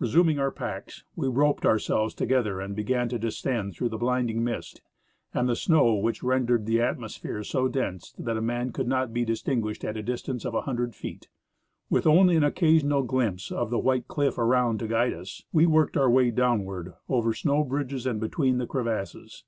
Resuming 0.00 0.40
our 0.40 0.50
packs, 0.50 1.04
we 1.14 1.28
roped 1.28 1.64
ourselves 1.64 2.12
together 2.12 2.60
and 2.60 2.74
began 2.74 3.08
to 3.08 3.20
descend 3.20 3.72
through 3.72 3.90
the 3.90 3.96
blinding 3.98 4.42
mist 4.42 4.82
and 5.32 5.56
snow 5.56 5.94
which 5.94 6.24
rendered 6.24 6.66
the 6.66 6.80
atmosphere 6.80 7.44
so 7.44 7.68
dense 7.68 8.12
that 8.18 8.36
a 8.36 8.40
man 8.42 8.72
could 8.72 8.88
not 8.88 9.12
be 9.14 9.24
distinguished 9.24 9.84
at 9.84 9.96
a 9.96 10.02
distance 10.02 10.44
of 10.44 10.54
a 10.56 10.62
hundred 10.62 10.96
feet. 10.96 11.28
AVith 11.88 12.04
only 12.04 12.34
an 12.34 12.42
occasional 12.42 13.04
glimpse 13.04 13.52
of 13.52 13.70
the 13.70 13.78
white 13.78 14.08
cliff 14.08 14.38
around 14.38 14.80
to 14.80 14.88
guide 14.88 15.12
us, 15.12 15.44
we 15.52 15.66
worked 15.66 15.96
our 15.96 16.10
way 16.10 16.32
down 16.32 16.64
ward 16.64 16.94
over 17.08 17.32
snow 17.32 17.62
bridges 17.62 18.06
and 18.08 18.18
between 18.18 18.58
the 18.58 18.66
crevasses. 18.66 19.44